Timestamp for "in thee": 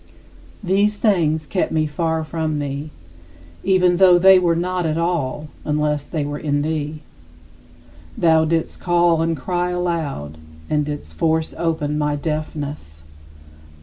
6.39-7.03